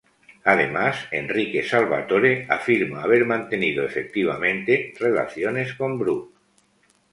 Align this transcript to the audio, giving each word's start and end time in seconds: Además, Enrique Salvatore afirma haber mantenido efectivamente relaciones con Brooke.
Además, 0.45 0.97
Enrique 1.11 1.61
Salvatore 1.63 2.47
afirma 2.49 3.03
haber 3.03 3.23
mantenido 3.27 3.85
efectivamente 3.85 4.95
relaciones 4.99 5.75
con 5.75 5.99
Brooke. 5.99 6.33